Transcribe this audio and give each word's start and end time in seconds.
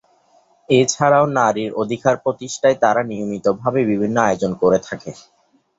এছাড়াও 0.69 1.25
নারী 1.37 1.63
অধিকার 1.81 2.15
প্রতিষ্ঠায় 2.17 2.77
তারা 2.83 3.01
নিয়মিত 3.03 3.45
ভাবে 3.61 3.79
বিভিন্ন 3.85 4.15
আয়োজন 4.21 4.51
করে 4.61 4.79
থাকে। 4.87 5.11